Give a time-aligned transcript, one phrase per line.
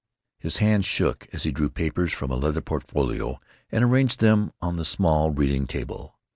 [0.39, 3.39] His hand shook as he drew papers from a leather portfolio
[3.71, 6.17] and arranged them on the small reading table.